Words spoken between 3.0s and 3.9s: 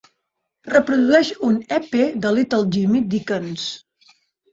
Dickens.